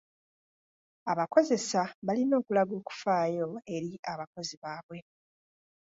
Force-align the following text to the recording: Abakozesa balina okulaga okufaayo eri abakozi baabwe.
Abakozesa 1.11 1.81
balina 2.05 2.33
okulaga 2.41 2.73
okufaayo 2.81 3.47
eri 3.75 3.91
abakozi 4.11 4.55
baabwe. 4.63 4.97